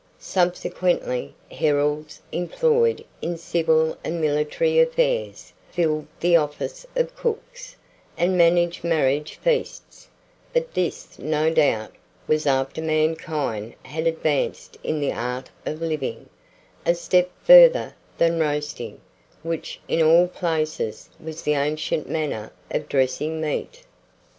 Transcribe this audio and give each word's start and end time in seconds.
Subsequently, 0.17 1.35
heralds, 1.51 2.21
employed 2.31 3.05
in 3.21 3.37
civil 3.37 3.95
and 4.03 4.19
military 4.19 4.79
affairs, 4.79 5.53
filled 5.71 6.07
the 6.19 6.35
office 6.35 6.87
of 6.95 7.15
cooks, 7.15 7.75
and 8.17 8.35
managed 8.35 8.83
marriage 8.83 9.35
feasts; 9.35 10.07
but 10.53 10.73
this, 10.73 11.19
no 11.19 11.53
doubt, 11.53 11.91
was 12.27 12.47
after 12.47 12.81
mankind 12.81 13.75
had 13.83 14.07
advanced 14.07 14.75
in 14.83 14.99
the 14.99 15.11
art 15.11 15.51
of 15.67 15.83
living, 15.83 16.27
a 16.83 16.95
step 16.95 17.29
further 17.43 17.93
than 18.17 18.39
roasting, 18.39 18.99
which, 19.43 19.79
in 19.87 20.01
all 20.01 20.25
places, 20.27 21.09
was 21.23 21.43
the 21.43 21.53
ancient 21.53 22.09
manner 22.09 22.51
of 22.71 22.89
dressing 22.89 23.39
meat. 23.39 23.83